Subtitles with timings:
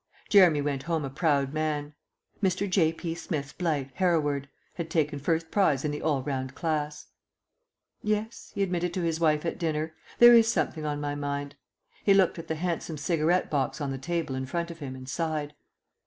[0.29, 1.93] Jeremy went home a proud man.
[2.41, 2.67] "Mr.
[2.67, 2.91] J.
[2.91, 3.13] P.
[3.13, 7.09] Smith's blight, Hereward," had taken first prize in the All round class......
[8.01, 11.53] "Yes," he admitted to his wife at dinner, "there is something on my mind."
[12.03, 15.07] He looked at the handsome cigarette box on the table in front of him and
[15.07, 15.53] sighed.